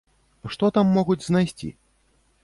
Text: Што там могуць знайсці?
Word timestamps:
Што 0.53 0.69
там 0.77 0.87
могуць 0.95 1.23
знайсці? 1.27 1.69